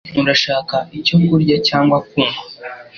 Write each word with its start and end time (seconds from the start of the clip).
Urashaka 0.21 0.75
icyo 0.99 1.15
kurya 1.27 1.57
cyangwa 1.67 1.97
kunywa? 2.07 2.39